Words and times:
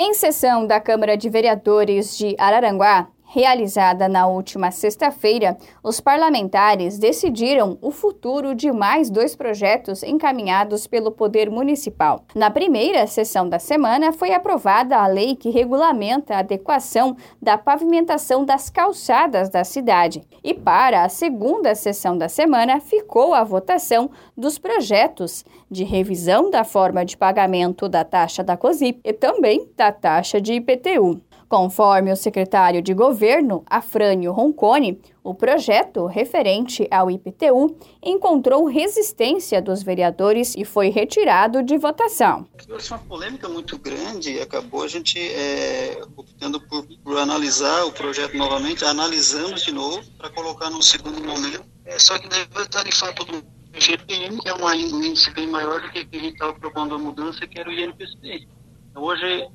Em 0.00 0.14
sessão 0.14 0.64
da 0.64 0.78
Câmara 0.78 1.16
de 1.16 1.28
Vereadores 1.28 2.16
de 2.16 2.36
Araranguá, 2.38 3.08
Realizada 3.30 4.08
na 4.08 4.26
última 4.26 4.70
sexta-feira, 4.70 5.58
os 5.82 6.00
parlamentares 6.00 6.98
decidiram 6.98 7.76
o 7.82 7.90
futuro 7.90 8.54
de 8.54 8.72
mais 8.72 9.10
dois 9.10 9.36
projetos 9.36 10.02
encaminhados 10.02 10.86
pelo 10.86 11.10
Poder 11.10 11.50
Municipal. 11.50 12.24
Na 12.34 12.50
primeira 12.50 13.06
sessão 13.06 13.46
da 13.46 13.58
semana, 13.58 14.12
foi 14.12 14.32
aprovada 14.32 14.96
a 14.96 15.06
lei 15.06 15.36
que 15.36 15.50
regulamenta 15.50 16.36
a 16.36 16.38
adequação 16.38 17.18
da 17.40 17.58
pavimentação 17.58 18.46
das 18.46 18.70
calçadas 18.70 19.50
da 19.50 19.62
cidade. 19.62 20.22
E 20.42 20.54
para 20.54 21.04
a 21.04 21.10
segunda 21.10 21.74
sessão 21.74 22.16
da 22.16 22.30
semana, 22.30 22.80
ficou 22.80 23.34
a 23.34 23.44
votação 23.44 24.10
dos 24.34 24.58
projetos 24.58 25.44
de 25.70 25.84
revisão 25.84 26.48
da 26.48 26.64
forma 26.64 27.04
de 27.04 27.14
pagamento 27.14 27.90
da 27.90 28.04
taxa 28.04 28.42
da 28.42 28.56
COSIP 28.56 29.00
e 29.04 29.12
também 29.12 29.68
da 29.76 29.92
taxa 29.92 30.40
de 30.40 30.54
IPTU. 30.54 31.27
Conforme 31.48 32.12
o 32.12 32.16
secretário 32.16 32.82
de 32.82 32.92
governo, 32.92 33.64
Afrânio 33.66 34.32
Roncone, 34.32 35.00
o 35.24 35.34
projeto 35.34 36.04
referente 36.04 36.86
ao 36.90 37.10
IPTU 37.10 37.74
encontrou 38.02 38.66
resistência 38.66 39.62
dos 39.62 39.82
vereadores 39.82 40.54
e 40.54 40.64
foi 40.64 40.90
retirado 40.90 41.62
de 41.62 41.78
votação. 41.78 42.46
Foi 42.66 42.78
uma 42.90 42.98
polêmica 42.98 43.48
muito 43.48 43.78
grande 43.78 44.34
e 44.34 44.40
acabou 44.40 44.82
a 44.82 44.88
gente 44.88 45.18
é, 45.18 45.98
optando 46.14 46.60
por, 46.60 46.86
por, 47.02 47.16
analisar 47.16 47.84
o 47.84 47.92
projeto 47.92 48.36
novamente, 48.36 48.84
analisamos 48.84 49.62
de 49.62 49.72
novo 49.72 50.02
para 50.18 50.28
colocar 50.28 50.68
no 50.68 50.82
segundo 50.82 51.18
momento. 51.26 51.64
É, 51.86 51.98
só 51.98 52.18
que 52.18 52.28
deve 52.28 52.68
tarifar 52.68 53.14
todo 53.14 53.32
mundo. 53.32 53.46
O 53.74 53.80
GPM, 53.80 54.38
que 54.38 54.48
é 54.48 54.54
um 54.54 54.74
índice 54.74 55.30
bem 55.30 55.46
maior 55.46 55.80
do 55.80 55.90
que 55.90 55.98
a 55.98 56.18
gente 56.18 56.32
estava 56.34 56.52
propondo 56.52 56.94
a 56.94 56.98
mudança, 56.98 57.46
que 57.46 57.58
era 57.58 57.68
o 57.68 57.72
INPC. 57.72 58.48
Então, 58.90 59.02
hoje 59.02 59.48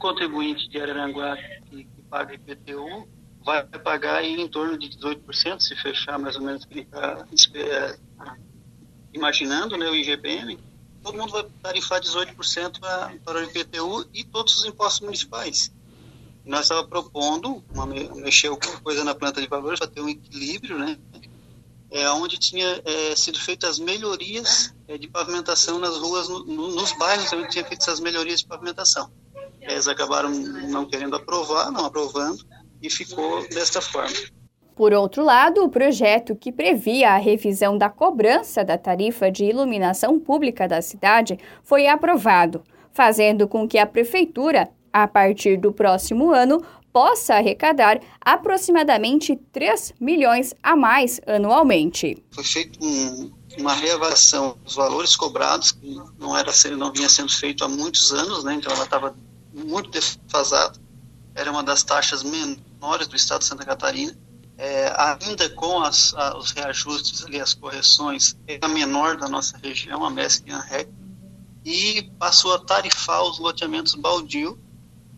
contribuinte 0.00 0.68
de 0.68 0.80
Araranguá 0.80 1.36
que, 1.36 1.84
que 1.84 2.02
paga 2.08 2.34
IPTU 2.34 3.06
vai 3.44 3.64
pagar 3.64 4.24
em 4.24 4.48
torno 4.48 4.76
de 4.76 4.88
18%, 4.88 5.60
se 5.60 5.76
fechar 5.76 6.18
mais 6.18 6.36
ou 6.36 6.42
menos 6.42 6.64
o 6.64 6.68
que 6.68 6.74
ele 6.74 6.82
está 6.82 7.26
é, 7.54 7.98
imaginando, 9.14 9.76
né, 9.76 9.88
o 9.88 9.94
IGPM, 9.94 10.58
todo 11.02 11.16
mundo 11.16 11.32
vai 11.32 11.44
tarifar 11.62 12.00
18% 12.00 12.80
para, 12.80 13.14
para 13.24 13.38
o 13.38 13.42
IPTU 13.44 14.08
e 14.12 14.24
todos 14.24 14.56
os 14.58 14.64
impostos 14.64 15.00
municipais. 15.00 15.72
nós 16.44 16.62
estávamos 16.62 16.90
propondo 16.90 17.64
uma, 17.72 17.86
mexer 17.86 18.48
alguma 18.48 18.80
coisa 18.80 19.04
na 19.04 19.14
planta 19.14 19.40
de 19.40 19.46
valores 19.46 19.78
para 19.78 19.88
ter 19.88 20.00
um 20.00 20.08
equilíbrio, 20.08 20.78
né, 20.78 20.98
é, 21.90 22.08
onde 22.10 22.38
tinha 22.38 22.80
é, 22.84 23.16
sido 23.16 23.38
feitas 23.38 23.70
as 23.70 23.78
melhorias 23.78 24.74
é, 24.86 24.96
de 24.96 25.08
pavimentação 25.08 25.78
nas 25.78 25.96
ruas, 25.96 26.28
no, 26.28 26.44
nos 26.44 26.92
bairros 26.92 27.32
onde 27.32 27.48
tinha 27.48 27.64
feito 27.64 27.80
essas 27.80 28.00
melhorias 28.00 28.40
de 28.40 28.46
pavimentação. 28.46 29.10
Eles 29.70 29.88
acabaram 29.88 30.30
não 30.30 30.86
querendo 30.86 31.16
aprovar, 31.16 31.70
não 31.70 31.84
aprovando, 31.84 32.44
e 32.82 32.90
ficou 32.90 33.46
desta 33.48 33.80
forma. 33.80 34.16
Por 34.74 34.94
outro 34.94 35.22
lado, 35.22 35.62
o 35.62 35.68
projeto 35.68 36.34
que 36.34 36.50
previa 36.50 37.10
a 37.10 37.18
revisão 37.18 37.76
da 37.76 37.90
cobrança 37.90 38.64
da 38.64 38.78
tarifa 38.78 39.30
de 39.30 39.44
iluminação 39.44 40.18
pública 40.18 40.66
da 40.66 40.80
cidade 40.80 41.38
foi 41.62 41.86
aprovado, 41.86 42.62
fazendo 42.90 43.46
com 43.46 43.68
que 43.68 43.76
a 43.76 43.86
Prefeitura, 43.86 44.70
a 44.90 45.06
partir 45.06 45.58
do 45.58 45.70
próximo 45.70 46.32
ano, 46.32 46.64
possa 46.92 47.34
arrecadar 47.34 48.00
aproximadamente 48.20 49.36
3 49.52 49.94
milhões 50.00 50.54
a 50.62 50.74
mais 50.74 51.20
anualmente. 51.26 52.16
Foi 52.30 52.42
feita 52.42 52.78
um, 52.82 53.30
uma 53.58 53.74
reavaliação 53.74 54.56
dos 54.64 54.74
valores 54.74 55.14
cobrados, 55.14 55.72
que 55.72 55.94
não, 56.18 56.36
era, 56.36 56.50
não 56.76 56.92
vinha 56.92 57.08
sendo 57.08 57.32
feito 57.32 57.64
há 57.64 57.68
muitos 57.68 58.12
anos, 58.12 58.44
né? 58.44 58.54
então 58.54 58.72
ela 58.72 58.84
estava 58.84 59.14
muito 59.52 59.90
defasado, 59.90 60.78
era 61.34 61.50
uma 61.50 61.62
das 61.62 61.82
taxas 61.82 62.22
menores 62.22 63.08
do 63.08 63.16
estado 63.16 63.40
de 63.40 63.46
Santa 63.46 63.64
Catarina, 63.64 64.16
é, 64.58 64.92
ainda 64.96 65.48
com 65.48 65.80
as, 65.80 66.12
a, 66.14 66.36
os 66.36 66.50
reajustes 66.50 67.24
ali, 67.24 67.40
as 67.40 67.54
correções, 67.54 68.36
é 68.46 68.58
a 68.60 68.68
menor 68.68 69.16
da 69.16 69.28
nossa 69.28 69.56
região, 69.56 70.04
a 70.04 70.10
MESC 70.10 70.44
e 70.46 70.52
a 70.52 70.60
e 71.64 72.02
passou 72.18 72.54
a 72.54 72.58
tarifar 72.58 73.22
os 73.22 73.38
loteamentos 73.38 73.94
baldio, 73.94 74.58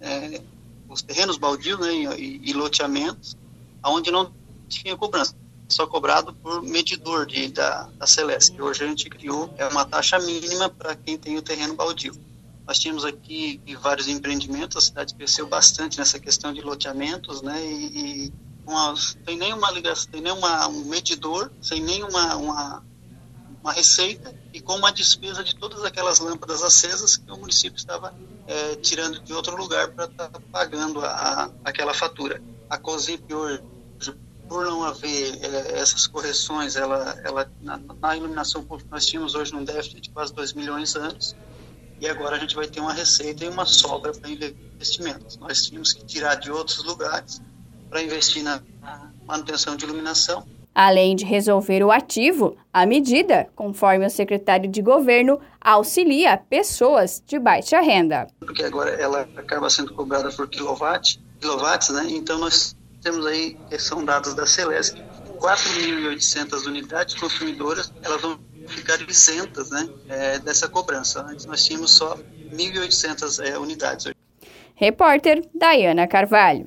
é, 0.01 0.41
os 0.89 1.03
terrenos 1.03 1.39
baldios 1.39 1.79
né, 1.79 1.93
e, 2.19 2.41
e, 2.45 2.53
loteamentos, 2.53 3.37
onde 3.85 4.11
não 4.11 4.33
tinha 4.69 4.97
cobrança, 4.97 5.35
só 5.69 5.87
cobrado 5.87 6.35
por 6.35 6.63
medidor 6.63 7.27
de, 7.27 7.49
da, 7.49 7.89
da 7.97 8.07
Celeste. 8.07 8.61
Hoje 8.61 8.85
a 8.85 8.87
gente 8.87 9.09
criou 9.09 9.53
é 9.57 9.67
uma 9.67 9.85
taxa 9.85 10.19
mínima 10.19 10.69
para 10.69 10.95
quem 10.95 11.17
tem 11.17 11.37
o 11.37 11.43
terreno 11.43 11.75
baldio. 11.75 12.15
Nós 12.67 12.79
tínhamos 12.79 13.05
aqui 13.05 13.61
vários 13.81 14.09
empreendimentos, 14.09 14.77
a 14.77 14.81
cidade 14.81 15.15
cresceu 15.15 15.47
bastante 15.47 15.99
nessa 15.99 16.19
questão 16.19 16.53
de 16.53 16.61
loteamentos, 16.61 17.43
né? 17.43 17.65
E, 17.65 18.27
e 18.27 18.33
uma, 18.67 18.95
sem 18.97 19.37
nenhuma 19.37 19.71
ligação, 19.71 20.13
sem 20.13 20.21
nenhuma 20.21 20.69
um 20.69 20.85
medidor, 20.85 21.51
sem 21.61 21.83
nenhuma 21.83 22.37
uma, 22.37 22.83
uma 23.61 23.73
receita 23.73 24.35
e 24.53 24.61
com 24.61 24.77
uma 24.77 24.93
despesa 24.93 25.43
de 25.43 25.57
todas 25.57 25.85
aquelas 25.85 26.21
lâmpadas 26.21 26.63
acesas 26.63 27.17
que 27.17 27.31
o 27.31 27.37
município 27.37 27.77
estava 27.77 28.15
é, 28.47 28.77
tirando 28.77 29.21
de 29.21 29.33
outro 29.33 29.57
lugar 29.57 29.89
para 29.89 30.05
estar 30.05 30.29
tá 30.29 30.41
pagando 30.53 31.05
a, 31.05 31.51
aquela 31.65 31.93
fatura. 31.93 32.43
A 32.71 32.79
COSIP 32.79 33.35
hoje, 33.35 33.63
por 34.49 34.65
não 34.65 34.85
haver 34.85 35.39
é, 35.43 35.79
essas 35.79 36.07
correções, 36.07 36.77
ela, 36.77 37.21
ela 37.25 37.51
na, 37.61 37.79
na, 37.79 38.17
iluminação 38.17 38.63
pública 38.63 38.91
nós 38.93 39.07
tínhamos 39.07 39.35
hoje 39.35 39.55
um 39.55 39.65
déficit 39.65 40.01
de 40.01 40.11
quase 40.11 40.33
2 40.33 40.53
milhões 40.53 40.95
anos 40.95 41.35
e 42.03 42.09
agora 42.09 42.35
a 42.35 42.39
gente 42.39 42.57
vai 42.57 42.67
ter 42.67 42.81
uma 42.81 42.93
receita 42.93 43.45
e 43.45 43.49
uma 43.49 43.65
sobra 43.65 44.13
para 44.13 44.29
investimentos. 44.29 45.37
Nós 45.37 45.65
tínhamos 45.65 45.93
que 45.93 46.05
tirar 46.05 46.35
de 46.35 46.51
outros 46.51 46.83
lugares 46.83 47.41
para 47.89 48.03
investir 48.03 48.43
na 48.43 48.61
manutenção 49.25 49.77
de 49.77 49.85
iluminação. 49.85 50.45
Além 50.75 51.15
de 51.15 51.25
resolver 51.25 51.85
o 51.85 51.93
ativo, 51.93 52.57
a 52.73 52.85
medida, 52.85 53.49
conforme 53.55 54.05
o 54.05 54.11
secretário 54.11 54.69
de 54.69 54.83
governo, 54.83 55.39
auxilia 55.61 56.37
pessoas 56.37 57.23
de 57.25 57.39
baixa 57.39 57.81
renda. 57.81 58.27
Porque 58.41 58.65
agora 58.65 58.91
ela 58.91 59.21
acaba 59.37 59.71
sendo 59.71 59.95
cobrada 59.95 60.29
por 60.33 60.49
quilowatt, 60.49 61.23
quilowatts, 61.41 61.91
né? 61.91 62.07
Então 62.09 62.37
nós 62.37 62.75
temos 63.01 63.25
aí, 63.27 63.57
são 63.79 64.05
dados 64.05 64.35
da 64.35 64.45
Celesc, 64.45 65.01
4.800 65.39 66.67
unidades 66.67 67.15
consumidoras, 67.15 67.93
elas 68.03 68.21
vão 68.21 68.41
ficar 68.69 69.01
isentas 69.09 69.71
né, 69.71 69.89
é, 70.09 70.39
dessa 70.39 70.69
cobrança. 70.69 71.23
Antes 71.23 71.47
nós 71.47 71.65
tínhamos 71.65 71.93
só 71.93 72.17
1.800 72.53 73.45
é, 73.45 73.59
unidades. 73.59 74.13
Repórter 74.75 75.45
Dayana 75.55 76.07
Carvalho. 76.07 76.67